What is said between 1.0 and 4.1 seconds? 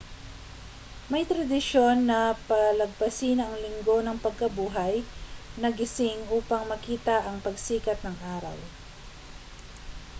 may tradisyon na palagpasin ang linggo